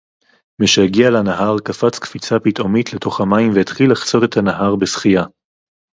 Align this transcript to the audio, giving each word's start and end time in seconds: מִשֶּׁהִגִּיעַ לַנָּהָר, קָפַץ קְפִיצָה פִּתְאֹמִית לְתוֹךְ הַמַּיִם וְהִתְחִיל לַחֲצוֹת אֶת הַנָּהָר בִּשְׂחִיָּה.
מִשֶּׁהִגִּיעַ 0.61 1.09
לַנָּהָר, 1.09 1.55
קָפַץ 1.65 1.99
קְפִיצָה 1.99 2.39
פִּתְאֹמִית 2.39 2.93
לְתוֹךְ 2.93 3.21
הַמַּיִם 3.21 3.49
וְהִתְחִיל 3.55 3.91
לַחֲצוֹת 3.91 4.23
אֶת 4.23 4.37
הַנָּהָר 4.37 4.75
בִּשְׂחִיָּה. 4.75 5.23